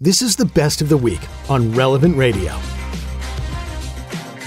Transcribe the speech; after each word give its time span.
This 0.00 0.20
is 0.20 0.36
the 0.36 0.44
best 0.44 0.82
of 0.82 0.88
the 0.88 0.96
week 0.96 1.20
on 1.48 1.72
Relevant 1.72 2.16
Radio. 2.16 2.52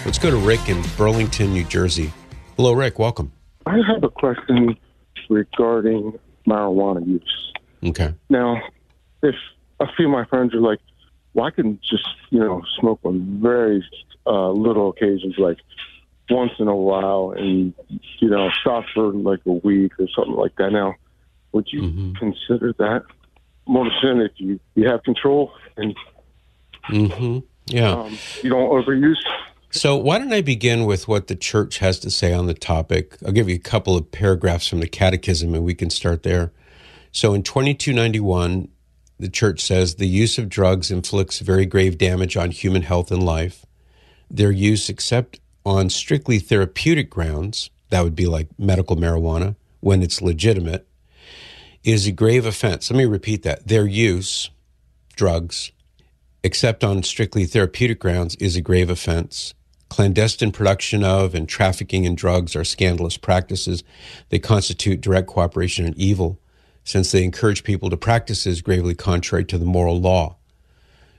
Let's 0.05 0.19
go 0.19 0.29
to 0.29 0.37
Rick 0.37 0.69
in 0.69 0.81
Burlington, 0.95 1.53
New 1.53 1.63
Jersey. 1.63 2.11
Hello, 2.55 2.73
Rick. 2.73 2.99
Welcome. 2.99 3.31
I 3.65 3.77
have 3.87 4.03
a 4.03 4.09
question 4.09 4.77
regarding 5.29 6.17
marijuana 6.47 7.05
use. 7.07 7.53
Okay. 7.83 8.13
Now, 8.29 8.61
if 9.23 9.35
a 9.79 9.87
few 9.95 10.05
of 10.05 10.11
my 10.11 10.25
friends 10.25 10.53
are 10.53 10.61
like, 10.61 10.79
well, 11.33 11.45
I 11.47 11.51
can 11.51 11.79
just, 11.81 12.07
you 12.29 12.39
know, 12.39 12.61
smoke 12.79 12.99
on 13.03 13.39
very 13.41 13.83
uh, 14.27 14.51
little 14.51 14.89
occasions, 14.89 15.35
like 15.37 15.57
once 16.29 16.51
in 16.59 16.67
a 16.67 16.75
while, 16.75 17.33
and, 17.35 17.73
you 18.19 18.29
know, 18.29 18.49
stop 18.61 18.83
for 18.93 19.11
like 19.13 19.39
a 19.47 19.53
week 19.53 19.93
or 19.99 20.07
something 20.15 20.35
like 20.35 20.55
that. 20.57 20.71
Now, 20.71 20.95
would 21.53 21.67
you 21.71 21.81
Mhm. 21.81 22.15
consider 22.17 22.73
that 22.77 23.03
more 23.69 23.89
sin 24.01 24.19
if 24.19 24.31
you, 24.37 24.59
you 24.75 24.87
have 24.87 25.03
control 25.03 25.51
and 25.77 25.95
Mm-hmm. 26.89 27.39
Yeah. 27.67 27.91
um, 27.91 28.17
you 28.41 28.49
don't 28.49 28.69
overuse? 28.69 29.17
So, 29.71 29.95
why 29.95 30.17
don't 30.17 30.33
I 30.33 30.41
begin 30.41 30.85
with 30.85 31.07
what 31.07 31.27
the 31.27 31.35
church 31.35 31.77
has 31.77 31.99
to 31.99 32.09
say 32.09 32.33
on 32.33 32.47
the 32.47 32.55
topic? 32.55 33.15
I'll 33.23 33.31
give 33.31 33.47
you 33.47 33.55
a 33.55 33.59
couple 33.59 33.95
of 33.95 34.11
paragraphs 34.11 34.67
from 34.67 34.79
the 34.79 34.87
Catechism 34.87 35.53
and 35.53 35.63
we 35.63 35.75
can 35.75 35.91
start 35.91 36.23
there. 36.23 36.51
So, 37.11 37.35
in 37.35 37.43
2291, 37.43 38.69
the 39.19 39.29
church 39.29 39.61
says 39.61 39.95
the 39.95 40.07
use 40.07 40.39
of 40.39 40.49
drugs 40.49 40.89
inflicts 40.89 41.39
very 41.39 41.67
grave 41.67 41.97
damage 41.99 42.35
on 42.35 42.49
human 42.51 42.81
health 42.81 43.11
and 43.11 43.21
life. 43.21 43.65
Their 44.31 44.51
use, 44.51 44.89
except 44.89 45.39
on 45.65 45.91
strictly 45.91 46.39
therapeutic 46.39 47.11
grounds, 47.11 47.69
that 47.89 48.03
would 48.03 48.15
be 48.15 48.25
like 48.25 48.47
medical 48.57 48.95
marijuana, 48.95 49.55
when 49.81 50.01
it's 50.01 50.21
legitimate, 50.21 50.87
is 51.91 52.07
a 52.07 52.11
grave 52.11 52.45
offense. 52.45 52.89
Let 52.89 52.97
me 52.97 53.05
repeat 53.05 53.43
that. 53.43 53.67
Their 53.67 53.85
use, 53.85 54.49
drugs, 55.15 55.71
except 56.43 56.83
on 56.83 57.03
strictly 57.03 57.45
therapeutic 57.45 57.99
grounds, 57.99 58.35
is 58.35 58.55
a 58.55 58.61
grave 58.61 58.89
offense. 58.89 59.53
Clandestine 59.89 60.51
production 60.51 61.03
of 61.03 61.33
and 61.33 61.49
trafficking 61.49 62.05
in 62.05 62.15
drugs 62.15 62.55
are 62.55 62.63
scandalous 62.63 63.17
practices. 63.17 63.83
They 64.29 64.39
constitute 64.39 65.01
direct 65.01 65.27
cooperation 65.27 65.85
in 65.85 65.93
evil, 65.97 66.39
since 66.83 67.11
they 67.11 67.23
encourage 67.23 67.63
people 67.63 67.89
to 67.89 67.97
practices 67.97 68.61
gravely 68.61 68.95
contrary 68.95 69.45
to 69.45 69.57
the 69.57 69.65
moral 69.65 69.99
law. 69.99 70.37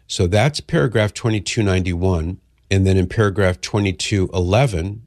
So 0.06 0.26
that's 0.26 0.60
paragraph 0.60 1.14
2291. 1.14 2.41
And 2.70 2.86
then 2.86 2.96
in 2.96 3.08
paragraph 3.08 3.60
2211, 3.60 5.06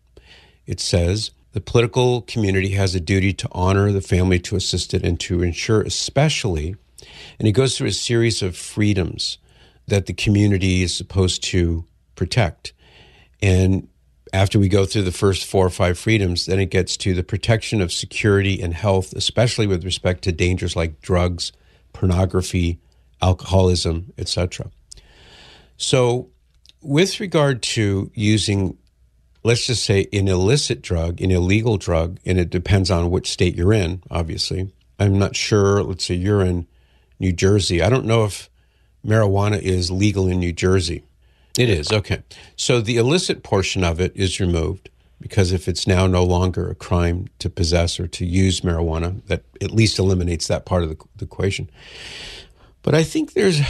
it 0.66 0.80
says 0.80 1.32
the 1.54 1.62
political 1.62 2.22
community 2.24 2.70
has 2.70 2.94
a 2.94 3.00
duty 3.00 3.32
to 3.34 3.48
honor 3.52 3.92
the 3.92 4.02
family, 4.02 4.40
to 4.40 4.56
assist 4.56 4.94
it, 4.94 5.04
and 5.04 5.20
to 5.22 5.42
ensure, 5.42 5.82
especially, 5.82 6.76
and 7.40 7.48
it 7.48 7.54
goes 7.54 7.78
through 7.78 7.88
a 7.88 7.94
series 7.94 8.42
of 8.42 8.58
freedoms 8.58 9.38
that 9.88 10.06
the 10.06 10.14
community 10.14 10.84
is 10.84 10.94
supposed 10.94 11.44
to 11.44 11.86
protect. 12.16 12.74
And 13.42 13.88
after 14.32 14.58
we 14.58 14.68
go 14.68 14.86
through 14.86 15.04
the 15.04 15.12
first 15.12 15.46
four 15.46 15.66
or 15.66 15.70
five 15.70 16.00
freedoms, 16.00 16.48
then 16.48 16.60
it 16.60 16.72
gets 16.72 16.98
to 16.98 17.14
the 17.14 17.24
protection 17.24 17.82
of 17.82 17.94
security 17.94 18.62
and 18.62 18.74
health, 18.74 19.14
especially 19.14 19.68
with 19.68 19.84
respect 19.86 20.24
to 20.24 20.32
dangers 20.32 20.76
like 20.76 21.02
drugs, 21.02 21.52
pornography, 21.92 22.80
alcoholism, 23.22 24.12
etc. 24.18 24.72
So, 25.78 26.30
with 26.82 27.20
regard 27.20 27.62
to 27.64 28.12
using, 28.14 28.78
let's 29.44 29.66
just 29.66 29.84
say, 29.84 30.08
an 30.14 30.28
illicit 30.28 30.82
drug, 30.82 31.22
an 31.22 31.32
illegal 31.32 31.78
drug, 31.78 32.20
and 32.26 32.40
it 32.40 32.50
depends 32.50 32.90
on 32.90 33.12
which 33.12 33.30
state 33.30 33.56
you're 33.56 33.74
in, 33.74 34.02
obviously. 34.10 34.72
I'm 35.00 35.20
not 35.20 35.36
sure, 35.36 35.84
let's 35.84 36.06
say 36.06 36.16
you're 36.16 36.42
in 36.42 36.68
New 37.20 37.34
Jersey. 37.34 37.82
I 37.82 37.90
don't 37.90 38.06
know 38.06 38.26
if 38.26 38.50
marijuana 39.06 39.62
is 39.62 39.92
legal 39.92 40.28
in 40.28 40.40
New 40.40 40.54
Jersey. 40.54 41.04
It 41.58 41.70
is, 41.70 41.92
okay. 41.92 42.24
So 42.56 42.82
the 42.82 42.98
illicit 42.98 43.44
portion 43.44 43.84
of 43.84 44.00
it 44.00 44.14
is 44.16 44.40
removed 44.40 44.90
because 45.20 45.52
if 45.52 45.68
it's 45.68 45.88
now 45.88 46.08
no 46.08 46.24
longer 46.24 46.70
a 46.70 46.76
crime 46.76 47.28
to 47.40 47.50
possess 47.50 48.00
or 48.00 48.08
to 48.08 48.26
use 48.26 48.62
marijuana, 48.62 49.26
that 49.28 49.44
at 49.62 49.72
least 49.72 50.00
eliminates 50.00 50.48
that 50.48 50.66
part 50.66 50.84
of 50.84 50.90
the, 50.90 50.98
the 51.16 51.26
equation. 51.26 51.70
But 52.82 52.94
I 52.94 53.04
think 53.04 53.34
there's 53.34 53.62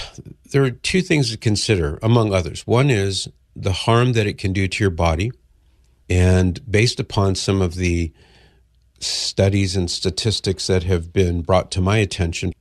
there 0.51 0.63
are 0.63 0.71
two 0.71 1.01
things 1.01 1.29
to 1.29 1.37
consider, 1.37 1.99
among 2.01 2.33
others. 2.33 2.65
One 2.65 2.89
is 2.89 3.27
the 3.55 3.71
harm 3.71 4.13
that 4.13 4.25
it 4.25 4.39
can 4.39 4.53
do 4.53 4.67
to 4.67 4.83
your 4.83 4.89
body, 4.89 5.31
and 6.09 6.59
based 6.69 6.99
upon 6.99 7.35
some 7.35 7.61
of 7.61 7.75
the 7.75 8.11
studies 8.99 9.75
and 9.75 9.89
statistics 9.89 10.67
that 10.67 10.83
have 10.83 11.11
been 11.11 11.41
brought 11.41 11.71
to 11.71 11.81
my 11.81 11.97
attention, 11.97 12.53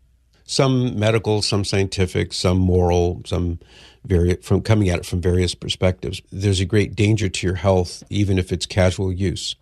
some 0.45 0.99
medical, 0.99 1.43
some 1.43 1.65
scientific, 1.65 2.33
some 2.33 2.59
moral, 2.59 3.23
some 3.25 3.59
very 4.05 4.35
from 4.37 4.61
coming 4.61 4.89
at 4.89 4.99
it 4.99 5.07
from 5.07 5.21
various 5.21 5.55
perspectives. 5.55 6.21
There's 6.31 6.61
a 6.61 6.65
great 6.65 6.95
danger 6.95 7.29
to 7.29 7.47
your 7.47 7.57
health, 7.57 8.03
even 8.11 8.39
if 8.39 8.53
it's 8.53 8.67
casual 8.67 9.13
use. 9.13 9.55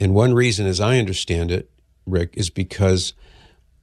And 0.00 0.14
one 0.14 0.34
reason, 0.34 0.66
as 0.66 0.80
I 0.80 0.98
understand 0.98 1.52
it, 1.52 1.70
Rick, 2.06 2.34
is 2.34 2.50
because 2.50 3.14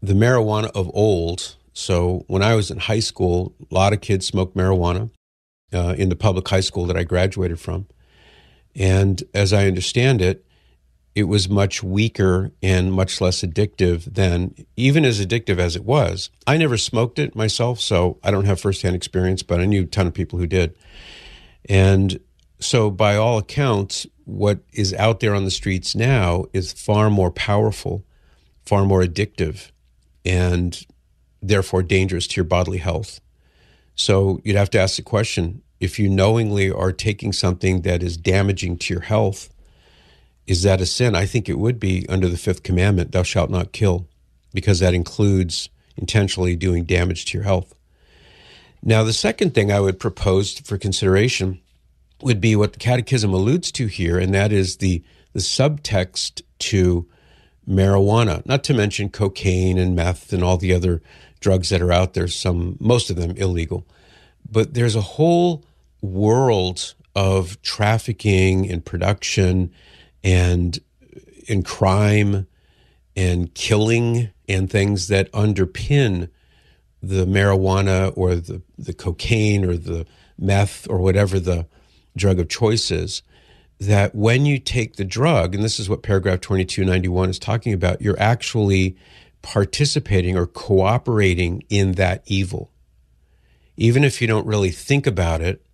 the 0.01 0.13
marijuana 0.13 0.69
of 0.75 0.91
old. 0.93 1.55
So 1.73 2.25
when 2.27 2.41
I 2.41 2.55
was 2.55 2.71
in 2.71 2.77
high 2.77 2.99
school, 2.99 3.53
a 3.71 3.73
lot 3.73 3.93
of 3.93 4.01
kids 4.01 4.27
smoked 4.27 4.55
marijuana 4.55 5.09
uh, 5.73 5.95
in 5.97 6.09
the 6.09 6.15
public 6.15 6.47
high 6.47 6.59
school 6.59 6.85
that 6.87 6.97
I 6.97 7.03
graduated 7.03 7.59
from. 7.59 7.87
And 8.75 9.23
as 9.33 9.53
I 9.53 9.67
understand 9.67 10.21
it, 10.21 10.45
it 11.15 11.23
was 11.23 11.49
much 11.49 11.83
weaker 11.83 12.51
and 12.61 12.93
much 12.93 13.19
less 13.19 13.41
addictive 13.41 14.13
than, 14.13 14.55
even 14.77 15.03
as 15.03 15.19
addictive 15.19 15.57
as 15.57 15.75
it 15.75 15.83
was. 15.83 16.29
I 16.47 16.57
never 16.57 16.77
smoked 16.77 17.19
it 17.19 17.35
myself, 17.35 17.79
so 17.79 18.19
I 18.23 18.31
don't 18.31 18.45
have 18.45 18.61
firsthand 18.61 18.95
experience, 18.95 19.43
but 19.43 19.59
I 19.59 19.65
knew 19.65 19.83
a 19.83 19.85
ton 19.85 20.07
of 20.07 20.13
people 20.13 20.39
who 20.39 20.47
did. 20.47 20.77
And 21.67 22.19
so, 22.59 22.89
by 22.89 23.15
all 23.15 23.37
accounts, 23.37 24.05
what 24.25 24.59
is 24.71 24.93
out 24.93 25.19
there 25.19 25.33
on 25.33 25.45
the 25.45 25.51
streets 25.51 25.95
now 25.95 26.45
is 26.53 26.71
far 26.71 27.09
more 27.09 27.31
powerful, 27.31 28.05
far 28.65 28.85
more 28.85 29.01
addictive, 29.01 29.71
and 30.23 30.85
therefore 31.41 31.83
dangerous 31.83 32.27
to 32.27 32.35
your 32.37 32.45
bodily 32.45 32.77
health. 32.77 33.19
So, 33.95 34.39
you'd 34.43 34.55
have 34.55 34.69
to 34.71 34.79
ask 34.79 34.95
the 34.95 35.01
question 35.01 35.63
if 35.79 35.97
you 35.97 36.09
knowingly 36.09 36.71
are 36.71 36.91
taking 36.91 37.31
something 37.31 37.81
that 37.81 38.03
is 38.03 38.17
damaging 38.17 38.77
to 38.77 38.93
your 38.93 39.03
health, 39.03 39.49
is 40.45 40.63
that 40.63 40.81
a 40.81 40.85
sin? 40.85 41.15
I 41.15 41.25
think 41.25 41.47
it 41.47 41.59
would 41.59 41.79
be 41.79 42.05
under 42.09 42.27
the 42.27 42.37
fifth 42.37 42.63
commandment, 42.63 43.11
thou 43.11 43.23
shalt 43.23 43.49
not 43.49 43.71
kill, 43.71 44.07
because 44.53 44.79
that 44.79 44.93
includes 44.93 45.69
intentionally 45.95 46.55
doing 46.55 46.85
damage 46.85 47.25
to 47.25 47.37
your 47.37 47.45
health. 47.45 47.75
Now, 48.81 49.03
the 49.03 49.13
second 49.13 49.53
thing 49.53 49.71
I 49.71 49.79
would 49.79 49.99
propose 49.99 50.57
for 50.59 50.77
consideration 50.77 51.59
would 52.21 52.41
be 52.41 52.55
what 52.55 52.73
the 52.73 52.79
Catechism 52.79 53.33
alludes 53.33 53.71
to 53.73 53.87
here, 53.87 54.17
and 54.17 54.33
that 54.33 54.51
is 54.51 54.77
the, 54.77 55.03
the 55.33 55.39
subtext 55.39 56.41
to 56.59 57.07
marijuana, 57.69 58.45
not 58.45 58.63
to 58.65 58.73
mention 58.73 59.09
cocaine 59.09 59.77
and 59.77 59.95
meth 59.95 60.33
and 60.33 60.43
all 60.43 60.57
the 60.57 60.73
other 60.73 61.01
drugs 61.39 61.69
that 61.69 61.81
are 61.81 61.91
out 61.91 62.13
there, 62.13 62.27
some 62.27 62.77
most 62.79 63.09
of 63.09 63.15
them 63.15 63.31
illegal. 63.37 63.85
But 64.49 64.73
there's 64.73 64.95
a 64.95 65.01
whole 65.01 65.63
world 66.01 66.95
of 67.15 67.61
trafficking 67.61 68.69
and 68.69 68.85
production 68.85 69.71
and 70.23 70.79
in 71.47 71.63
crime 71.63 72.47
and 73.15 73.53
killing 73.53 74.29
and 74.47 74.69
things 74.69 75.07
that 75.07 75.31
underpin 75.31 76.29
the 77.01 77.25
marijuana 77.25 78.13
or 78.15 78.35
the, 78.35 78.61
the 78.77 78.93
cocaine 78.93 79.65
or 79.65 79.75
the 79.75 80.05
meth 80.37 80.87
or 80.89 80.99
whatever 80.99 81.39
the 81.39 81.65
drug 82.15 82.39
of 82.39 82.49
choice 82.49 82.91
is 82.91 83.21
that 83.79 84.13
when 84.13 84.45
you 84.45 84.59
take 84.59 84.95
the 84.95 85.05
drug 85.05 85.55
and 85.55 85.63
this 85.63 85.79
is 85.79 85.89
what 85.89 86.03
paragraph 86.03 86.41
2291 86.41 87.29
is 87.29 87.39
talking 87.39 87.73
about 87.73 88.01
you're 88.01 88.19
actually 88.19 88.95
participating 89.41 90.37
or 90.37 90.45
cooperating 90.45 91.63
in 91.69 91.93
that 91.93 92.21
evil. 92.25 92.71
Even 93.77 94.03
if 94.03 94.21
you 94.21 94.27
don't 94.27 94.45
really 94.45 94.71
think 94.71 95.07
about 95.07 95.41
it 95.41 95.65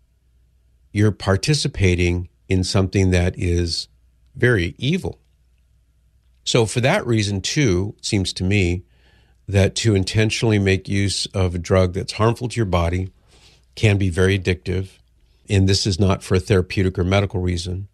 you're 0.96 1.12
participating 1.12 2.30
in 2.48 2.64
something 2.64 3.12
that 3.12 3.38
is 3.38 3.90
very 4.34 4.74
evil. 4.78 5.20
So 6.46 6.66
for 6.66 6.80
that 6.80 7.06
reason 7.06 7.42
too 7.42 7.96
it 7.98 8.06
seems 8.06 8.32
to 8.32 8.46
me 8.46 8.84
that 9.46 9.76
to 9.76 9.94
intentionally 9.94 10.58
make 10.58 10.88
use 10.88 11.26
of 11.34 11.54
a 11.54 11.60
drug 11.60 11.94
that's 11.94 12.14
harmful 12.14 12.48
to 12.48 12.56
your 12.56 12.66
body 12.66 13.12
can 13.76 13.98
be 13.98 14.10
very 14.10 14.40
addictive 14.40 14.92
and 15.50 15.68
this 15.68 15.86
is 15.86 16.00
not 16.00 16.24
for 16.24 16.36
a 16.36 16.40
therapeutic 16.40 16.98
or 16.98 17.04
medical 17.04 17.42
reason. 17.42 17.90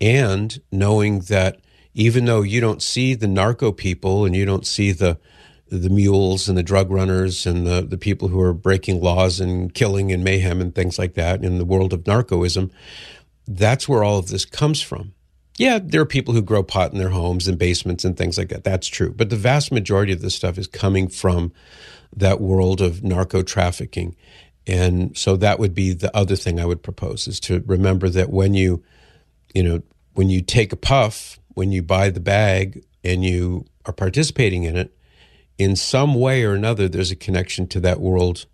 And 0.00 0.60
knowing 0.70 1.22
that 1.22 1.58
even 1.94 2.26
though 2.26 2.42
you 2.42 2.60
don't 2.60 2.80
see 2.80 3.14
the 3.14 3.26
narco 3.26 3.72
people 3.72 4.24
and 4.24 4.36
you 4.36 4.46
don't 4.46 4.66
see 4.66 4.92
the 4.92 5.18
the 5.68 5.90
mules 5.90 6.48
and 6.48 6.56
the 6.56 6.62
drug 6.62 6.90
runners 6.90 7.46
and 7.46 7.66
the, 7.66 7.82
the 7.82 7.98
people 7.98 8.28
who 8.28 8.40
are 8.40 8.52
breaking 8.52 9.00
laws 9.00 9.40
and 9.40 9.74
killing 9.74 10.12
and 10.12 10.22
mayhem 10.22 10.60
and 10.60 10.74
things 10.74 10.98
like 10.98 11.14
that 11.14 11.42
in 11.44 11.58
the 11.58 11.64
world 11.64 11.92
of 11.92 12.04
narcoism, 12.04 12.70
that's 13.48 13.88
where 13.88 14.04
all 14.04 14.18
of 14.18 14.28
this 14.28 14.44
comes 14.44 14.80
from. 14.80 15.12
Yeah, 15.58 15.78
there 15.82 16.02
are 16.02 16.06
people 16.06 16.34
who 16.34 16.42
grow 16.42 16.62
pot 16.62 16.92
in 16.92 16.98
their 16.98 17.08
homes 17.08 17.48
and 17.48 17.58
basements 17.58 18.04
and 18.04 18.16
things 18.16 18.36
like 18.36 18.50
that. 18.50 18.62
That's 18.62 18.86
true. 18.86 19.12
But 19.12 19.30
the 19.30 19.36
vast 19.36 19.72
majority 19.72 20.12
of 20.12 20.20
this 20.20 20.34
stuff 20.34 20.58
is 20.58 20.66
coming 20.66 21.08
from 21.08 21.52
that 22.14 22.40
world 22.40 22.80
of 22.80 23.02
narco 23.02 23.42
trafficking. 23.42 24.14
And 24.66 25.16
so 25.16 25.36
that 25.36 25.58
would 25.58 25.74
be 25.74 25.92
the 25.92 26.14
other 26.14 26.36
thing 26.36 26.60
I 26.60 26.66
would 26.66 26.82
propose 26.82 27.26
is 27.26 27.40
to 27.40 27.62
remember 27.66 28.08
that 28.10 28.30
when 28.30 28.54
you, 28.54 28.82
you 29.54 29.62
know, 29.62 29.82
when 30.14 30.28
you 30.28 30.42
take 30.42 30.72
a 30.72 30.76
puff, 30.76 31.38
when 31.54 31.72
you 31.72 31.82
buy 31.82 32.10
the 32.10 32.20
bag 32.20 32.84
and 33.02 33.24
you 33.24 33.64
are 33.86 33.92
participating 33.92 34.64
in 34.64 34.76
it, 34.76 34.96
in 35.58 35.76
some 35.76 36.14
way 36.14 36.44
or 36.44 36.54
another, 36.54 36.88
there's 36.88 37.10
a 37.10 37.16
connection 37.16 37.66
to 37.68 37.80
that 37.80 38.00
world 38.00 38.46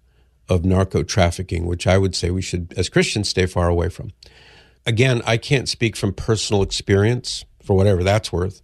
of 0.49 0.64
narco 0.64 1.02
trafficking, 1.02 1.66
which 1.66 1.87
I 1.87 1.99
would 1.99 2.14
say 2.14 2.31
we 2.31 2.43
should, 2.43 2.75
as 2.76 2.88
Christians, 2.88 3.28
stay 3.28 3.46
far 3.46 3.69
away 3.69 3.88
from 3.88 4.10
again, 4.87 5.22
I 5.26 5.37
can't 5.37 5.69
speak 5.69 5.96
from 5.96 6.12
personal 6.12 6.62
experience 6.62 7.44
for 7.62 7.75
whatever 7.75 8.02
that's 8.02 8.32
worth. 8.32 8.62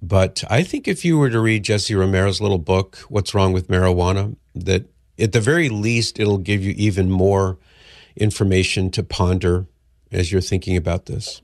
But 0.00 0.44
I 0.50 0.62
think 0.62 0.86
if 0.86 1.04
you 1.04 1.18
were 1.18 1.30
to 1.30 1.40
read 1.40 1.64
Jesse 1.64 1.94
Romero's 1.94 2.40
little 2.40 2.58
book, 2.58 2.96
What's 3.08 3.34
Wrong 3.34 3.52
with 3.52 3.68
Marijuana, 3.68 4.36
that 4.54 4.86
at 5.18 5.32
the 5.32 5.40
very 5.40 5.68
least, 5.68 6.20
it'll 6.20 6.38
give 6.38 6.62
you 6.62 6.74
even 6.76 7.10
more 7.10 7.58
information 8.16 8.90
to 8.90 9.02
ponder 9.02 9.66
as 10.12 10.30
you're 10.30 10.40
thinking 10.40 10.76
about 10.76 11.06
this. 11.06 11.40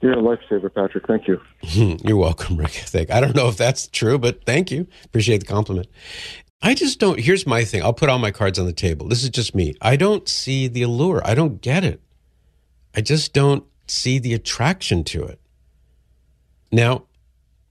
You're 0.00 0.12
a 0.12 0.16
lifesaver, 0.16 0.72
Patrick. 0.74 1.06
Thank 1.06 1.26
you. 1.28 1.40
You're 1.62 2.16
welcome, 2.16 2.56
Rick. 2.56 2.70
Thank. 2.72 3.10
I 3.10 3.20
don't 3.20 3.34
know 3.34 3.48
if 3.48 3.56
that's 3.56 3.86
true, 3.88 4.18
but 4.18 4.44
thank 4.44 4.70
you. 4.70 4.86
Appreciate 5.04 5.38
the 5.38 5.46
compliment. 5.46 5.88
I 6.62 6.74
just 6.74 6.98
don't. 6.98 7.18
Here's 7.18 7.46
my 7.46 7.64
thing. 7.64 7.82
I'll 7.82 7.92
put 7.92 8.08
all 8.08 8.18
my 8.18 8.30
cards 8.30 8.58
on 8.58 8.66
the 8.66 8.72
table. 8.72 9.08
This 9.08 9.22
is 9.22 9.30
just 9.30 9.54
me. 9.54 9.74
I 9.80 9.96
don't 9.96 10.28
see 10.28 10.68
the 10.68 10.82
allure. 10.82 11.22
I 11.24 11.34
don't 11.34 11.60
get 11.60 11.84
it. 11.84 12.00
I 12.94 13.00
just 13.00 13.32
don't 13.32 13.64
see 13.86 14.18
the 14.18 14.34
attraction 14.34 15.04
to 15.04 15.24
it. 15.24 15.40
Now, 16.72 17.04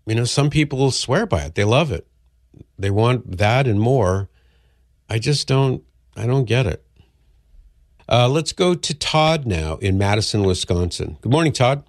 you 0.06 0.16
know, 0.16 0.26
some 0.26 0.50
people 0.50 0.92
swear 0.92 1.26
by 1.26 1.44
it. 1.44 1.56
They 1.56 1.64
love 1.64 1.92
it. 1.92 2.08
They 2.78 2.90
want 2.90 3.38
that 3.38 3.68
and 3.68 3.80
more. 3.80 4.30
I 5.10 5.20
just 5.20 5.48
don't 5.48 5.84
I 6.16 6.26
don't 6.26 6.46
get 6.46 6.66
it. 6.66 6.86
Uh, 8.08 8.28
let's 8.28 8.52
go 8.52 8.76
to 8.76 8.94
Todd 8.94 9.46
now 9.46 9.78
in 9.78 9.98
Madison, 9.98 10.44
Wisconsin. 10.44 11.18
Good 11.22 11.32
morning, 11.32 11.54
Todd. 11.54 11.84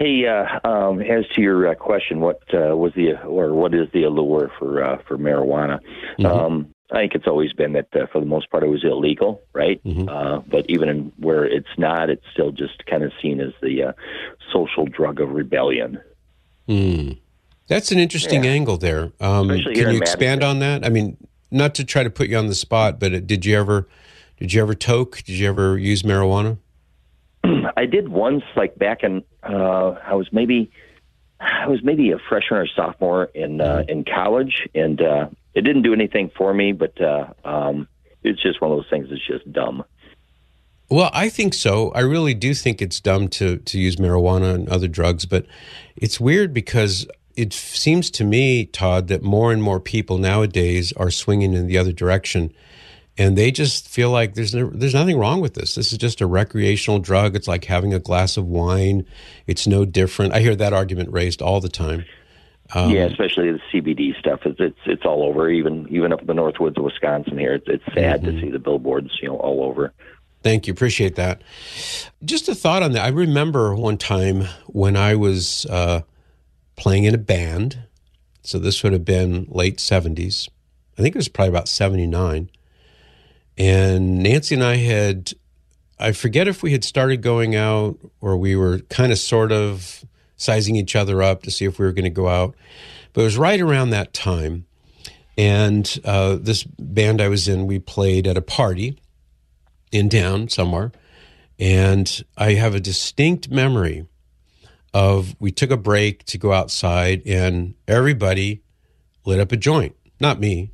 Hey, 0.00 0.26
uh, 0.26 0.66
um, 0.66 1.02
as 1.02 1.26
to 1.34 1.42
your 1.42 1.68
uh, 1.68 1.74
question, 1.74 2.20
what 2.20 2.40
uh, 2.54 2.74
was 2.74 2.94
the 2.94 3.20
or 3.22 3.52
what 3.52 3.74
is 3.74 3.86
the 3.92 4.04
allure 4.04 4.50
for 4.58 4.82
uh, 4.82 4.96
for 5.06 5.18
marijuana? 5.18 5.78
Mm-hmm. 6.18 6.24
Um, 6.24 6.74
I 6.90 7.00
think 7.00 7.14
it's 7.14 7.26
always 7.26 7.52
been 7.52 7.74
that 7.74 7.94
uh, 7.94 8.06
for 8.10 8.18
the 8.18 8.26
most 8.26 8.50
part 8.50 8.64
it 8.64 8.68
was 8.68 8.82
illegal, 8.82 9.42
right? 9.52 9.78
Mm-hmm. 9.84 10.08
Uh, 10.08 10.38
but 10.38 10.64
even 10.70 10.88
in 10.88 11.12
where 11.18 11.44
it's 11.44 11.68
not, 11.76 12.08
it's 12.08 12.24
still 12.32 12.50
just 12.50 12.86
kind 12.86 13.04
of 13.04 13.12
seen 13.20 13.42
as 13.42 13.52
the 13.60 13.82
uh, 13.82 13.92
social 14.50 14.86
drug 14.86 15.20
of 15.20 15.32
rebellion. 15.32 16.00
Mm. 16.66 17.18
That's 17.66 17.92
an 17.92 17.98
interesting 17.98 18.44
yeah. 18.44 18.52
angle 18.52 18.78
there. 18.78 19.12
Um, 19.20 19.48
can 19.48 19.92
you 19.92 19.98
expand 19.98 20.42
on 20.42 20.60
that? 20.60 20.82
I 20.82 20.88
mean, 20.88 21.18
not 21.50 21.74
to 21.74 21.84
try 21.84 22.04
to 22.04 22.10
put 22.10 22.30
you 22.30 22.38
on 22.38 22.46
the 22.46 22.54
spot, 22.54 22.98
but 22.98 23.26
did 23.26 23.44
you 23.44 23.54
ever, 23.54 23.86
did 24.38 24.54
you 24.54 24.62
ever 24.62 24.74
toke? 24.74 25.18
Did 25.18 25.36
you 25.36 25.46
ever 25.46 25.76
use 25.76 26.02
marijuana? 26.02 26.56
I 27.76 27.86
did 27.86 28.08
once, 28.08 28.44
like 28.56 28.78
back 28.78 29.02
in, 29.02 29.24
uh, 29.42 29.96
I 30.04 30.14
was 30.14 30.28
maybe, 30.32 30.70
I 31.40 31.68
was 31.68 31.82
maybe 31.82 32.10
a 32.12 32.18
freshman 32.28 32.60
or 32.60 32.66
sophomore 32.66 33.24
in 33.34 33.60
uh, 33.60 33.78
mm-hmm. 33.78 33.90
in 33.90 34.04
college, 34.04 34.68
and 34.74 35.00
uh, 35.00 35.28
it 35.54 35.62
didn't 35.62 35.82
do 35.82 35.92
anything 35.92 36.30
for 36.36 36.52
me, 36.52 36.72
but 36.72 37.00
uh, 37.00 37.28
um, 37.44 37.88
it's 38.22 38.42
just 38.42 38.60
one 38.60 38.70
of 38.70 38.78
those 38.78 38.90
things 38.90 39.08
that's 39.08 39.26
just 39.26 39.50
dumb. 39.52 39.84
Well, 40.90 41.10
I 41.12 41.28
think 41.28 41.54
so. 41.54 41.92
I 41.92 42.00
really 42.00 42.34
do 42.34 42.52
think 42.52 42.82
it's 42.82 43.00
dumb 43.00 43.28
to 43.28 43.58
to 43.58 43.78
use 43.78 43.96
marijuana 43.96 44.54
and 44.54 44.68
other 44.68 44.88
drugs, 44.88 45.24
but 45.24 45.46
it's 45.96 46.18
weird 46.18 46.52
because 46.52 47.06
it 47.36 47.52
seems 47.52 48.10
to 48.10 48.24
me, 48.24 48.66
Todd, 48.66 49.08
that 49.08 49.22
more 49.22 49.52
and 49.52 49.62
more 49.62 49.80
people 49.80 50.18
nowadays 50.18 50.92
are 50.94 51.10
swinging 51.10 51.54
in 51.54 51.68
the 51.68 51.78
other 51.78 51.92
direction, 51.92 52.52
and 53.20 53.36
they 53.36 53.50
just 53.50 53.86
feel 53.86 54.10
like 54.10 54.32
there's 54.32 54.54
no, 54.54 54.70
there's 54.70 54.94
nothing 54.94 55.18
wrong 55.18 55.42
with 55.42 55.52
this. 55.52 55.74
This 55.74 55.92
is 55.92 55.98
just 55.98 56.22
a 56.22 56.26
recreational 56.26 57.00
drug. 57.00 57.36
It's 57.36 57.46
like 57.46 57.66
having 57.66 57.92
a 57.92 57.98
glass 57.98 58.38
of 58.38 58.46
wine. 58.46 59.04
It's 59.46 59.66
no 59.66 59.84
different. 59.84 60.32
I 60.32 60.40
hear 60.40 60.56
that 60.56 60.72
argument 60.72 61.12
raised 61.12 61.42
all 61.42 61.60
the 61.60 61.68
time. 61.68 62.06
Um, 62.72 62.90
yeah, 62.90 63.02
especially 63.02 63.52
the 63.52 63.60
CBD 63.70 64.18
stuff. 64.18 64.40
It's, 64.46 64.58
it's 64.58 64.78
it's 64.86 65.04
all 65.04 65.22
over. 65.22 65.50
Even 65.50 65.86
even 65.90 66.14
up 66.14 66.22
in 66.22 66.28
the 66.28 66.32
Northwoods 66.32 66.78
of 66.78 66.84
Wisconsin 66.84 67.36
here, 67.36 67.52
it's, 67.52 67.66
it's 67.68 67.84
sad 67.92 68.22
mm-hmm. 68.22 68.36
to 68.36 68.40
see 68.40 68.50
the 68.50 68.58
billboards, 68.58 69.10
you 69.20 69.28
know, 69.28 69.36
all 69.36 69.64
over. 69.64 69.92
Thank 70.42 70.66
you, 70.66 70.72
appreciate 70.72 71.16
that. 71.16 71.42
Just 72.24 72.48
a 72.48 72.54
thought 72.54 72.82
on 72.82 72.92
that. 72.92 73.04
I 73.04 73.08
remember 73.08 73.74
one 73.74 73.98
time 73.98 74.46
when 74.66 74.96
I 74.96 75.14
was 75.14 75.66
uh, 75.66 76.02
playing 76.76 77.04
in 77.04 77.14
a 77.14 77.18
band. 77.18 77.80
So 78.42 78.58
this 78.58 78.82
would 78.82 78.94
have 78.94 79.04
been 79.04 79.46
late 79.50 79.78
seventies. 79.78 80.48
I 80.96 81.02
think 81.02 81.14
it 81.14 81.18
was 81.18 81.28
probably 81.28 81.50
about 81.50 81.68
seventy 81.68 82.06
nine. 82.06 82.48
And 83.60 84.22
Nancy 84.22 84.54
and 84.54 84.64
I 84.64 84.76
had, 84.76 85.34
I 85.98 86.12
forget 86.12 86.48
if 86.48 86.62
we 86.62 86.72
had 86.72 86.82
started 86.82 87.20
going 87.20 87.54
out 87.54 87.98
or 88.22 88.38
we 88.38 88.56
were 88.56 88.78
kind 88.88 89.12
of 89.12 89.18
sort 89.18 89.52
of 89.52 90.02
sizing 90.38 90.76
each 90.76 90.96
other 90.96 91.22
up 91.22 91.42
to 91.42 91.50
see 91.50 91.66
if 91.66 91.78
we 91.78 91.84
were 91.84 91.92
going 91.92 92.04
to 92.04 92.10
go 92.10 92.26
out. 92.26 92.54
But 93.12 93.20
it 93.20 93.24
was 93.24 93.36
right 93.36 93.60
around 93.60 93.90
that 93.90 94.14
time. 94.14 94.64
And 95.36 96.00
uh, 96.06 96.36
this 96.36 96.64
band 96.64 97.20
I 97.20 97.28
was 97.28 97.48
in, 97.48 97.66
we 97.66 97.78
played 97.78 98.26
at 98.26 98.38
a 98.38 98.40
party 98.40 98.98
in 99.92 100.08
town 100.08 100.48
somewhere. 100.48 100.90
And 101.58 102.24
I 102.38 102.54
have 102.54 102.74
a 102.74 102.80
distinct 102.80 103.50
memory 103.50 104.06
of 104.94 105.36
we 105.38 105.52
took 105.52 105.70
a 105.70 105.76
break 105.76 106.24
to 106.24 106.38
go 106.38 106.54
outside 106.54 107.20
and 107.26 107.74
everybody 107.86 108.62
lit 109.26 109.38
up 109.38 109.52
a 109.52 109.58
joint. 109.58 109.94
Not 110.18 110.40
me. 110.40 110.70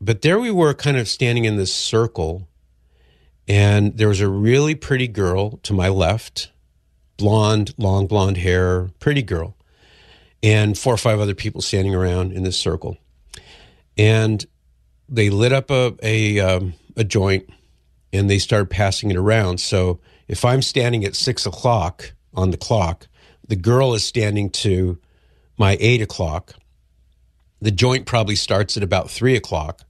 But 0.00 0.22
there 0.22 0.38
we 0.38 0.50
were 0.50 0.74
kind 0.74 0.96
of 0.96 1.08
standing 1.08 1.44
in 1.44 1.56
this 1.56 1.74
circle. 1.74 2.46
And 3.48 3.96
there 3.96 4.08
was 4.08 4.20
a 4.20 4.28
really 4.28 4.74
pretty 4.74 5.08
girl 5.08 5.58
to 5.62 5.72
my 5.72 5.88
left 5.88 6.50
blonde, 7.16 7.74
long 7.78 8.06
blonde 8.06 8.36
hair, 8.36 8.90
pretty 9.00 9.22
girl, 9.22 9.56
and 10.42 10.78
four 10.78 10.94
or 10.94 10.98
five 10.98 11.18
other 11.18 11.34
people 11.34 11.60
standing 11.60 11.94
around 11.94 12.32
in 12.32 12.42
this 12.44 12.56
circle. 12.56 12.96
And 13.96 14.44
they 15.08 15.30
lit 15.30 15.52
up 15.52 15.70
a 15.70 15.96
a, 16.02 16.38
um, 16.40 16.74
a 16.96 17.04
joint, 17.04 17.48
and 18.12 18.30
they 18.30 18.38
started 18.38 18.70
passing 18.70 19.10
it 19.10 19.16
around. 19.16 19.60
So 19.60 19.98
if 20.28 20.44
I'm 20.44 20.62
standing 20.62 21.04
at 21.04 21.16
six 21.16 21.46
o'clock 21.46 22.12
on 22.34 22.50
the 22.50 22.56
clock, 22.56 23.08
the 23.48 23.56
girl 23.56 23.94
is 23.94 24.04
standing 24.04 24.50
to 24.50 24.98
my 25.56 25.76
eight 25.80 26.02
o'clock. 26.02 26.54
The 27.60 27.70
joint 27.72 28.06
probably 28.06 28.36
starts 28.36 28.76
at 28.76 28.82
about 28.82 29.10
three 29.10 29.34
o'clock 29.34 29.80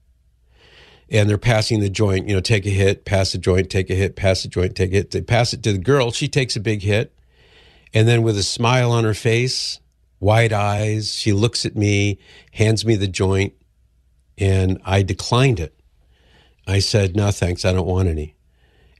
and 1.10 1.28
they're 1.28 1.38
passing 1.38 1.80
the 1.80 1.88
joint, 1.88 2.28
you 2.28 2.34
know, 2.34 2.40
take 2.40 2.66
a 2.66 2.70
hit, 2.70 3.04
pass 3.04 3.32
the 3.32 3.38
joint, 3.38 3.70
take 3.70 3.90
a 3.90 3.94
hit, 3.94 4.16
pass 4.16 4.42
the 4.42 4.48
joint, 4.48 4.76
take 4.76 4.92
a 4.92 4.96
hit. 4.96 5.10
They 5.10 5.22
pass 5.22 5.52
it 5.52 5.62
to 5.62 5.72
the 5.72 5.78
girl. 5.78 6.10
She 6.10 6.28
takes 6.28 6.56
a 6.56 6.60
big 6.60 6.82
hit. 6.82 7.14
And 7.94 8.06
then 8.06 8.22
with 8.22 8.36
a 8.36 8.42
smile 8.42 8.92
on 8.92 9.04
her 9.04 9.14
face, 9.14 9.80
wide 10.20 10.52
eyes, 10.52 11.14
she 11.14 11.32
looks 11.32 11.64
at 11.64 11.76
me, 11.76 12.18
hands 12.52 12.84
me 12.84 12.96
the 12.96 13.08
joint, 13.08 13.54
and 14.36 14.80
I 14.84 15.02
declined 15.02 15.60
it. 15.60 15.74
I 16.66 16.80
said, 16.80 17.16
no, 17.16 17.30
thanks, 17.30 17.64
I 17.64 17.72
don't 17.72 17.86
want 17.86 18.08
any. 18.08 18.36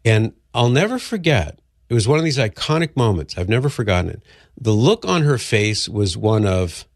And 0.05 0.33
I'll 0.55 0.71
never 0.71 0.99
forget, 0.99 1.61
it 1.91 1.95
was 1.95 2.09
one 2.09 2.19
of 2.19 2.25
these 2.25 2.39
iconic 2.39 2.97
moments. 2.97 3.37
I've 3.37 3.49
never 3.49 3.69
forgotten 3.69 4.11
it. 4.11 4.23
The 4.59 4.73
look 4.73 5.05
on 5.05 5.23
her 5.23 5.37
face 5.37 5.89
was 5.89 6.17
one 6.17 6.47
of, 6.47 6.87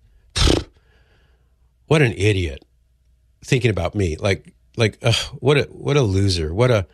what 1.87 2.01
an 2.01 2.15
idiot, 2.15 2.65
thinking 3.45 3.71
about 3.71 3.95
me. 3.95 4.17
Like, 4.17 4.55
like, 4.77 4.99
ugh, 5.03 5.15
what 5.41 5.59
a 5.59 5.63
what 5.65 5.97
a 5.97 6.03
loser, 6.03 6.55
what 6.55 6.71
a 6.71 6.87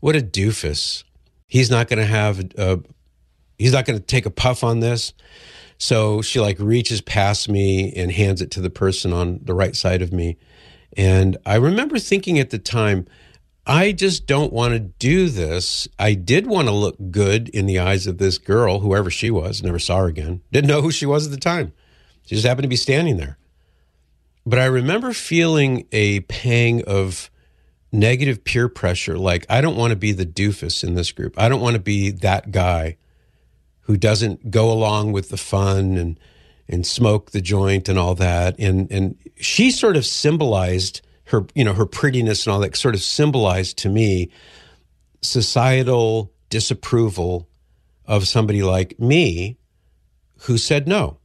what 0.00 0.16
a 0.16 0.20
doofus. 0.20 1.04
He's 1.46 1.70
not 1.70 1.88
going 1.88 1.98
to 1.98 2.06
have 2.06 2.40
a, 2.56 2.80
he's 3.58 3.72
not 3.72 3.84
going 3.84 3.98
to 3.98 4.04
take 4.04 4.26
a 4.26 4.30
puff 4.30 4.64
on 4.64 4.80
this. 4.80 5.12
So 5.78 6.22
she 6.22 6.40
like 6.40 6.58
reaches 6.58 7.00
past 7.00 7.48
me 7.48 7.92
and 7.94 8.10
hands 8.10 8.40
it 8.40 8.50
to 8.52 8.60
the 8.60 8.70
person 8.70 9.12
on 9.12 9.40
the 9.42 9.54
right 9.54 9.76
side 9.76 10.02
of 10.02 10.12
me. 10.12 10.38
And 10.96 11.36
I 11.44 11.56
remember 11.56 11.98
thinking 11.98 12.38
at 12.38 12.50
the 12.50 12.58
time, 12.58 13.06
I 13.66 13.92
just 13.92 14.26
don't 14.26 14.52
want 14.52 14.74
to 14.74 14.78
do 14.78 15.28
this. 15.28 15.86
I 15.98 16.14
did 16.14 16.46
want 16.46 16.68
to 16.68 16.74
look 16.74 16.96
good 17.10 17.48
in 17.50 17.66
the 17.66 17.78
eyes 17.78 18.06
of 18.06 18.18
this 18.18 18.38
girl, 18.38 18.80
whoever 18.80 19.10
she 19.10 19.30
was, 19.30 19.62
never 19.62 19.78
saw 19.78 19.98
her 19.98 20.06
again. 20.06 20.40
Didn't 20.52 20.68
know 20.68 20.82
who 20.82 20.92
she 20.92 21.04
was 21.04 21.26
at 21.26 21.32
the 21.32 21.38
time. 21.38 21.72
She 22.24 22.36
just 22.36 22.46
happened 22.46 22.64
to 22.64 22.68
be 22.68 22.76
standing 22.76 23.16
there. 23.16 23.38
But 24.46 24.60
I 24.60 24.66
remember 24.66 25.12
feeling 25.12 25.88
a 25.90 26.20
pang 26.20 26.84
of 26.86 27.30
negative 27.90 28.44
peer 28.44 28.68
pressure 28.68 29.18
like, 29.18 29.44
I 29.50 29.60
don't 29.60 29.76
want 29.76 29.90
to 29.90 29.96
be 29.96 30.12
the 30.12 30.24
doofus 30.24 30.84
in 30.84 30.94
this 30.94 31.10
group. 31.10 31.34
I 31.36 31.48
don't 31.48 31.60
want 31.60 31.74
to 31.74 31.82
be 31.82 32.10
that 32.10 32.52
guy 32.52 32.96
who 33.80 33.96
doesn't 33.96 34.50
go 34.50 34.70
along 34.70 35.12
with 35.12 35.28
the 35.28 35.36
fun 35.36 35.96
and 35.96 36.18
and 36.68 36.84
smoke 36.84 37.30
the 37.30 37.40
joint 37.40 37.88
and 37.88 37.98
all 37.98 38.14
that. 38.16 38.58
And 38.58 38.90
and 38.90 39.16
she 39.36 39.70
sort 39.70 39.96
of 39.96 40.06
symbolized 40.06 41.00
her, 41.26 41.46
you 41.54 41.64
know, 41.64 41.74
her 41.74 41.86
prettiness 41.86 42.46
and 42.46 42.52
all 42.52 42.60
that 42.60 42.76
sort 42.76 42.94
of 42.94 43.02
symbolized 43.02 43.78
to 43.78 43.88
me 43.88 44.30
societal 45.22 46.32
disapproval 46.50 47.48
of 48.04 48.28
somebody 48.28 48.62
like 48.62 48.98
me 49.00 49.58
who 50.42 50.56
said 50.56 50.86
no. 50.86 51.18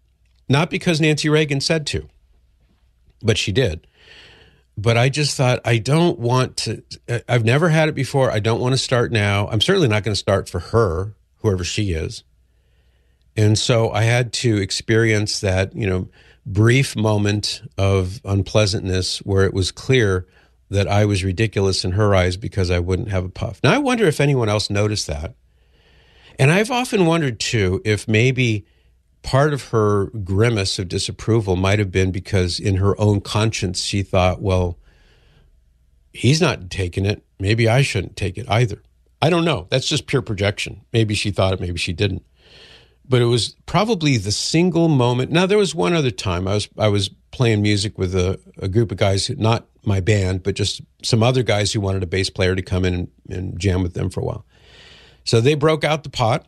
Not 0.49 0.69
because 0.69 0.99
Nancy 0.99 1.29
Reagan 1.29 1.61
said 1.61 1.85
to, 1.87 2.09
but 3.21 3.37
she 3.37 3.51
did. 3.51 3.87
But 4.77 4.97
I 4.97 5.09
just 5.09 5.35
thought, 5.35 5.59
I 5.65 5.77
don't 5.77 6.17
want 6.17 6.57
to, 6.57 6.83
I've 7.27 7.45
never 7.45 7.69
had 7.69 7.89
it 7.89 7.95
before. 7.95 8.31
I 8.31 8.39
don't 8.39 8.61
want 8.61 8.73
to 8.73 8.77
start 8.77 9.11
now. 9.11 9.47
I'm 9.49 9.61
certainly 9.61 9.87
not 9.87 10.03
going 10.03 10.13
to 10.13 10.19
start 10.19 10.49
for 10.49 10.59
her, 10.59 11.13
whoever 11.37 11.63
she 11.63 11.91
is. 11.91 12.23
And 13.35 13.57
so 13.57 13.91
I 13.91 14.03
had 14.03 14.33
to 14.33 14.57
experience 14.57 15.39
that, 15.41 15.75
you 15.75 15.87
know, 15.87 16.07
brief 16.45 16.95
moment 16.95 17.61
of 17.77 18.21
unpleasantness 18.25 19.19
where 19.19 19.45
it 19.45 19.53
was 19.53 19.71
clear 19.71 20.25
that 20.69 20.87
I 20.87 21.05
was 21.05 21.23
ridiculous 21.23 21.83
in 21.83 21.91
her 21.91 22.15
eyes 22.15 22.37
because 22.37 22.71
I 22.71 22.79
wouldn't 22.79 23.09
have 23.09 23.25
a 23.25 23.29
puff. 23.29 23.59
Now, 23.63 23.73
I 23.73 23.77
wonder 23.77 24.05
if 24.05 24.19
anyone 24.21 24.49
else 24.49 24.69
noticed 24.69 25.07
that. 25.07 25.35
And 26.39 26.49
I've 26.49 26.71
often 26.71 27.05
wondered 27.05 27.39
too 27.39 27.81
if 27.83 28.07
maybe 28.07 28.65
part 29.23 29.53
of 29.53 29.69
her 29.69 30.05
grimace 30.23 30.79
of 30.79 30.87
disapproval 30.87 31.55
might 31.55 31.79
have 31.79 31.91
been 31.91 32.11
because 32.11 32.59
in 32.59 32.77
her 32.77 32.99
own 32.99 33.21
conscience 33.21 33.81
she 33.81 34.03
thought, 34.03 34.41
well, 34.41 34.77
he's 36.13 36.41
not 36.41 36.69
taking 36.69 37.05
it. 37.05 37.23
Maybe 37.39 37.69
I 37.69 37.81
shouldn't 37.81 38.15
take 38.15 38.37
it 38.37 38.49
either. 38.49 38.81
I 39.21 39.29
don't 39.29 39.45
know. 39.45 39.67
That's 39.69 39.87
just 39.87 40.07
pure 40.07 40.21
projection. 40.21 40.81
Maybe 40.91 41.13
she 41.13 41.31
thought 41.31 41.53
it, 41.53 41.59
maybe 41.59 41.77
she 41.77 41.93
didn't. 41.93 42.25
But 43.07 43.21
it 43.21 43.25
was 43.25 43.55
probably 43.65 44.17
the 44.17 44.31
single 44.31 44.87
moment. 44.87 45.31
Now 45.31 45.45
there 45.45 45.57
was 45.57 45.75
one 45.75 45.93
other 45.93 46.11
time 46.11 46.47
I 46.47 46.53
was 46.53 46.69
I 46.77 46.87
was 46.87 47.09
playing 47.31 47.61
music 47.61 47.97
with 47.97 48.15
a, 48.15 48.39
a 48.57 48.67
group 48.67 48.91
of 48.91 48.97
guys, 48.97 49.29
not 49.29 49.67
my 49.85 49.99
band, 49.99 50.43
but 50.43 50.55
just 50.55 50.81
some 51.03 51.23
other 51.23 51.43
guys 51.43 51.71
who 51.71 51.81
wanted 51.81 52.03
a 52.03 52.07
bass 52.07 52.29
player 52.29 52.55
to 52.55 52.61
come 52.61 52.85
in 52.85 52.93
and, 52.93 53.07
and 53.29 53.59
jam 53.59 53.83
with 53.83 53.93
them 53.93 54.09
for 54.09 54.21
a 54.21 54.23
while. 54.23 54.45
So 55.23 55.41
they 55.41 55.55
broke 55.55 55.83
out 55.83 56.03
the 56.03 56.09
pot 56.09 56.47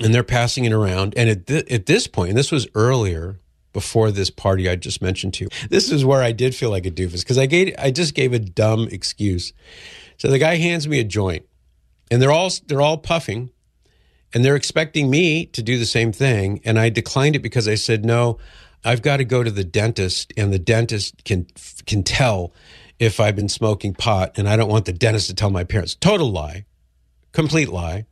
and 0.00 0.14
they're 0.14 0.22
passing 0.22 0.64
it 0.64 0.72
around. 0.72 1.14
And 1.16 1.28
at, 1.28 1.46
th- 1.46 1.70
at 1.70 1.86
this 1.86 2.06
point, 2.06 2.30
and 2.30 2.38
this 2.38 2.50
was 2.50 2.66
earlier 2.74 3.38
before 3.72 4.10
this 4.10 4.30
party 4.30 4.68
I 4.68 4.76
just 4.76 5.00
mentioned 5.00 5.34
to 5.34 5.44
you, 5.44 5.50
this 5.68 5.92
is 5.92 6.04
where 6.04 6.22
I 6.22 6.32
did 6.32 6.54
feel 6.54 6.70
like 6.70 6.86
a 6.86 6.90
doofus 6.90 7.20
because 7.20 7.38
I 7.38 7.46
gave 7.46 7.74
I 7.78 7.90
just 7.90 8.14
gave 8.14 8.32
a 8.32 8.38
dumb 8.38 8.88
excuse. 8.90 9.52
So 10.16 10.28
the 10.28 10.38
guy 10.38 10.56
hands 10.56 10.88
me 10.88 11.00
a 11.00 11.04
joint, 11.04 11.46
and 12.10 12.20
they're 12.20 12.32
all 12.32 12.50
they're 12.66 12.82
all 12.82 12.98
puffing, 12.98 13.50
and 14.34 14.44
they're 14.44 14.56
expecting 14.56 15.10
me 15.10 15.46
to 15.46 15.62
do 15.62 15.78
the 15.78 15.86
same 15.86 16.12
thing, 16.12 16.60
and 16.64 16.78
I 16.78 16.88
declined 16.88 17.36
it 17.36 17.40
because 17.40 17.68
I 17.68 17.74
said 17.74 18.04
no. 18.04 18.38
I've 18.82 19.02
got 19.02 19.18
to 19.18 19.24
go 19.24 19.42
to 19.42 19.50
the 19.50 19.64
dentist, 19.64 20.32
and 20.36 20.52
the 20.52 20.58
dentist 20.58 21.24
can 21.24 21.46
can 21.86 22.02
tell 22.02 22.52
if 22.98 23.20
I've 23.20 23.36
been 23.36 23.48
smoking 23.48 23.94
pot, 23.94 24.32
and 24.36 24.48
I 24.48 24.56
don't 24.56 24.68
want 24.68 24.86
the 24.86 24.92
dentist 24.92 25.28
to 25.28 25.34
tell 25.34 25.50
my 25.50 25.64
parents. 25.64 25.94
Total 25.94 26.30
lie, 26.30 26.64
complete 27.32 27.68
lie. 27.68 28.06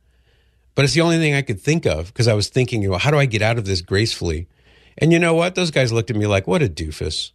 But 0.79 0.85
it's 0.85 0.93
the 0.93 1.01
only 1.01 1.17
thing 1.17 1.33
I 1.33 1.41
could 1.41 1.59
think 1.59 1.85
of 1.85 2.07
because 2.07 2.29
I 2.29 2.33
was 2.33 2.47
thinking, 2.47 2.89
well, 2.89 2.99
how 2.99 3.11
do 3.11 3.17
I 3.17 3.25
get 3.25 3.41
out 3.41 3.57
of 3.57 3.65
this 3.65 3.81
gracefully? 3.81 4.47
And 4.97 5.11
you 5.11 5.19
know 5.19 5.33
what? 5.33 5.55
Those 5.55 5.71
guys 5.71 5.91
looked 5.91 6.09
at 6.09 6.15
me 6.15 6.25
like, 6.25 6.47
what 6.47 6.63
a 6.63 6.69
doofus. 6.69 7.33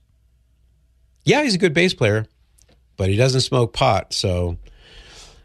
Yeah, 1.27 1.43
he's 1.43 1.55
a 1.55 1.59
good 1.59 1.75
bass 1.75 1.93
player, 1.93 2.25
but 2.97 3.11
he 3.11 3.17
doesn't 3.17 3.43
smoke 3.43 3.75
pot. 3.75 4.15
So, 4.15 4.57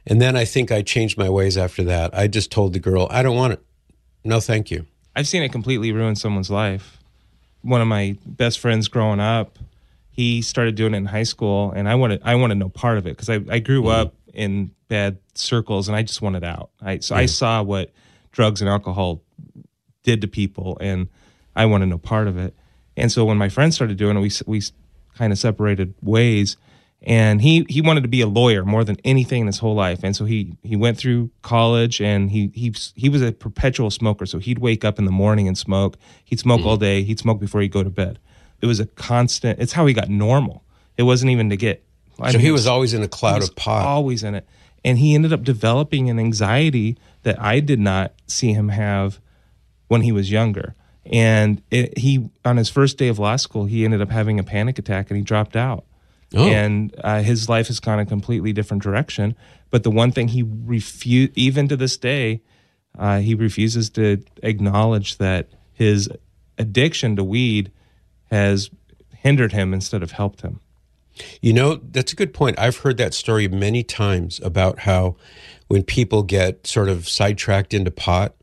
and 0.07 0.21
then 0.21 0.37
I 0.37 0.45
think 0.45 0.71
I 0.71 0.81
changed 0.81 1.17
my 1.17 1.29
ways 1.29 1.57
after 1.57 1.83
that. 1.83 2.17
I 2.17 2.27
just 2.27 2.53
told 2.53 2.71
the 2.71 2.79
girl, 2.79 3.05
I 3.11 3.21
don't 3.21 3.35
want 3.35 3.51
it. 3.51 3.61
No, 4.23 4.39
thank 4.39 4.71
you. 4.71 4.85
I've 5.13 5.27
seen 5.27 5.43
it 5.43 5.51
completely 5.51 5.91
ruin 5.91 6.15
someone's 6.15 6.49
life 6.49 6.99
one 7.61 7.81
of 7.81 7.87
my 7.87 8.15
best 8.25 8.59
friends 8.59 8.87
growing 8.87 9.19
up, 9.19 9.59
he 10.11 10.41
started 10.41 10.75
doing 10.75 10.93
it 10.93 10.97
in 10.97 11.05
high 11.05 11.23
school, 11.23 11.71
and 11.71 11.87
I 11.87 11.95
wanted 11.95 12.21
I 12.23 12.35
wanted 12.35 12.55
no 12.55 12.69
part 12.69 12.97
of 12.97 13.05
it 13.05 13.11
because 13.11 13.29
I, 13.29 13.39
I 13.49 13.59
grew 13.59 13.83
mm. 13.83 13.93
up 13.93 14.13
in 14.39 14.71
bad 14.87 15.19
circles 15.35 15.87
and 15.87 15.95
I 15.95 16.03
just 16.03 16.21
wanted 16.21 16.43
out. 16.43 16.71
I 16.81 16.99
so 16.99 17.15
I 17.15 17.25
saw 17.25 17.61
what 17.61 17.91
drugs 18.31 18.61
and 18.61 18.69
alcohol 18.69 19.21
did 20.03 20.21
to 20.21 20.27
people, 20.27 20.77
and 20.81 21.07
I 21.55 21.65
wanted 21.65 21.87
no 21.87 21.97
part 21.97 22.27
of 22.27 22.37
it. 22.37 22.55
And 22.97 23.11
so 23.11 23.25
when 23.25 23.37
my 23.37 23.49
friends 23.49 23.75
started 23.75 23.97
doing 23.97 24.17
it, 24.17 24.19
we 24.19 24.31
we 24.47 24.63
kind 25.15 25.31
of 25.31 25.37
separated 25.37 25.93
ways 26.01 26.57
and 27.01 27.41
he 27.41 27.65
he 27.69 27.81
wanted 27.81 28.01
to 28.01 28.09
be 28.09 28.21
a 28.21 28.27
lawyer 28.27 28.65
more 28.65 28.83
than 28.83 28.97
anything 29.05 29.41
in 29.41 29.47
his 29.47 29.59
whole 29.59 29.75
life. 29.75 30.01
And 30.03 30.15
so 30.15 30.25
he 30.25 30.57
he 30.63 30.75
went 30.75 30.97
through 30.97 31.29
college 31.41 32.01
and 32.01 32.29
he 32.29 32.51
he 32.53 32.73
he 32.95 33.07
was 33.07 33.21
a 33.21 33.31
perpetual 33.31 33.89
smoker. 33.89 34.25
So 34.25 34.39
he'd 34.39 34.59
wake 34.59 34.83
up 34.83 34.99
in 34.99 35.05
the 35.05 35.11
morning 35.11 35.47
and 35.47 35.57
smoke. 35.57 35.97
He'd 36.25 36.39
smoke 36.39 36.59
mm-hmm. 36.59 36.69
all 36.69 36.77
day. 36.77 37.03
He'd 37.03 37.19
smoke 37.19 37.39
before 37.39 37.61
he'd 37.61 37.71
go 37.71 37.83
to 37.83 37.89
bed. 37.89 38.19
It 38.61 38.65
was 38.65 38.79
a 38.79 38.85
constant 38.85 39.59
it's 39.59 39.73
how 39.73 39.85
he 39.85 39.93
got 39.93 40.09
normal. 40.09 40.65
It 40.97 41.03
wasn't 41.03 41.31
even 41.31 41.49
to 41.49 41.57
get 41.57 41.85
I 42.19 42.31
so 42.31 42.39
he 42.39 42.51
was 42.51 42.67
always 42.67 42.93
in 42.93 43.03
a 43.03 43.07
cloud 43.07 43.43
of 43.43 43.55
pot 43.55 43.85
always 43.85 44.23
in 44.23 44.35
it 44.35 44.47
and 44.83 44.97
he 44.97 45.15
ended 45.15 45.33
up 45.33 45.43
developing 45.43 46.09
an 46.09 46.19
anxiety 46.19 46.97
that 47.23 47.41
I 47.41 47.59
did 47.59 47.79
not 47.79 48.13
see 48.27 48.53
him 48.53 48.69
have 48.69 49.19
when 49.87 50.01
he 50.01 50.11
was 50.11 50.31
younger 50.31 50.75
and 51.05 51.61
it, 51.71 51.97
he 51.97 52.29
on 52.45 52.57
his 52.57 52.69
first 52.69 52.97
day 52.97 53.07
of 53.07 53.19
law 53.19 53.35
school 53.35 53.65
he 53.65 53.85
ended 53.85 54.01
up 54.01 54.09
having 54.09 54.39
a 54.39 54.43
panic 54.43 54.79
attack 54.79 55.09
and 55.09 55.17
he 55.17 55.23
dropped 55.23 55.55
out 55.55 55.85
Oh. 56.35 56.45
And 56.45 56.93
uh, 57.03 57.21
his 57.21 57.49
life 57.49 57.67
has 57.67 57.79
gone 57.79 57.99
a 57.99 58.05
completely 58.05 58.53
different 58.53 58.83
direction. 58.83 59.35
But 59.69 59.83
the 59.83 59.91
one 59.91 60.11
thing 60.11 60.29
he 60.29 60.43
refuse, 60.43 61.31
even 61.35 61.67
to 61.69 61.75
this 61.75 61.97
day, 61.97 62.41
uh, 62.97 63.19
he 63.19 63.33
refuses 63.33 63.89
to 63.91 64.23
acknowledge 64.43 65.17
that 65.17 65.49
his 65.73 66.09
addiction 66.57 67.15
to 67.15 67.23
weed 67.23 67.71
has 68.29 68.69
hindered 69.17 69.53
him 69.53 69.73
instead 69.73 70.03
of 70.03 70.11
helped 70.11 70.41
him. 70.41 70.59
You 71.41 71.53
know, 71.53 71.75
that's 71.75 72.13
a 72.13 72.15
good 72.15 72.33
point. 72.33 72.59
I've 72.59 72.77
heard 72.77 72.97
that 72.97 73.13
story 73.13 73.47
many 73.47 73.83
times 73.83 74.39
about 74.43 74.79
how 74.79 75.15
when 75.67 75.83
people 75.83 76.23
get 76.23 76.65
sort 76.65 76.89
of 76.89 77.07
sidetracked 77.07 77.73
into 77.73 77.91
pot, 77.91 78.35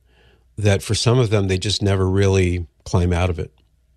that 0.57 0.83
for 0.83 0.95
some 0.95 1.19
of 1.19 1.31
them, 1.31 1.49
they 1.49 1.59
just 1.59 1.83
never 1.83 2.09
really 2.09 2.67
climb 2.85 3.13
out 3.13 3.31
of 3.31 3.39
it 3.39 3.53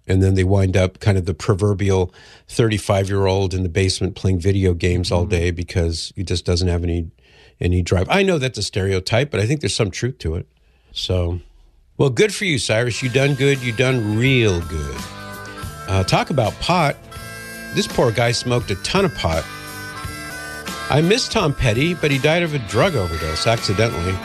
and 0.10 0.24
then 0.24 0.34
they 0.34 0.44
wind 0.44 0.76
up 0.76 1.00
kind 1.00 1.18
of 1.18 1.26
the 1.26 1.36
proverbial 1.36 2.12
35 2.48 3.08
year 3.08 3.28
old 3.28 3.54
in 3.54 3.64
the 3.64 3.70
basement 3.70 4.16
playing 4.16 4.40
video 4.40 4.74
games 4.74 5.12
all 5.12 5.22
mm-hmm. 5.22 5.30
day 5.30 5.52
because 5.52 6.12
he 6.16 6.24
just 6.24 6.46
doesn't 6.46 6.68
have 6.68 6.84
any 6.84 7.12
any 7.62 7.82
drive. 7.82 8.08
I 8.10 8.24
know 8.24 8.38
that's 8.38 8.58
a 8.58 8.64
stereotype, 8.64 9.30
but 9.32 9.40
I 9.40 9.46
think 9.46 9.60
there's 9.60 9.76
some 9.76 9.92
truth 9.92 10.18
to 10.20 10.36
it. 10.36 10.48
So, 10.94 11.42
well, 11.98 12.10
good 12.10 12.34
for 12.34 12.46
you, 12.46 12.58
Cyrus. 12.58 13.04
You've 13.04 13.14
done 13.14 13.36
good. 13.36 13.62
You've 13.62 13.78
done 13.78 14.18
real 14.18 14.62
good. 14.62 14.98
Uh, 15.88 16.04
talk 16.06 16.30
about 16.30 16.54
pot. 16.62 16.96
This 17.74 17.88
poor 17.88 18.12
guy 18.12 18.32
smoked 18.32 18.72
a 18.72 18.76
ton 18.78 19.06
of 19.06 19.14
pot. 19.16 19.46
I 20.90 21.02
miss 21.02 21.28
Tom 21.28 21.54
Petty, 21.54 21.94
but 21.94 22.10
he 22.10 22.18
died 22.18 22.42
of 22.42 22.56
a 22.56 22.60
drug 22.60 22.96
overdose 22.96 23.46
accidentally. 23.46 24.18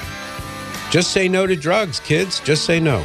Just 0.90 1.10
say 1.10 1.28
no 1.28 1.46
to 1.46 1.56
drugs, 1.56 2.00
kids. 2.00 2.40
Just 2.40 2.64
say 2.64 2.80
no. 2.80 3.04